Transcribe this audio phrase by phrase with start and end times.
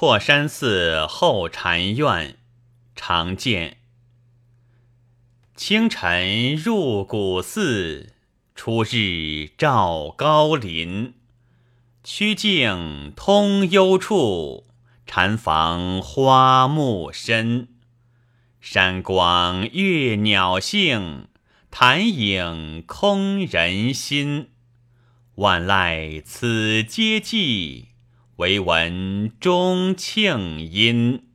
[0.00, 2.36] 破山寺后禅院，
[2.94, 3.78] 常见。
[5.56, 8.12] 清晨入古寺，
[8.54, 11.14] 初日照高林。
[12.04, 14.68] 曲径通幽处，
[15.04, 17.66] 禅房花木深。
[18.60, 21.26] 山光悦鸟性，
[21.72, 24.50] 潭影空人心。
[25.34, 27.86] 万籁此皆寂，
[28.38, 31.27] 唯闻钟磬音。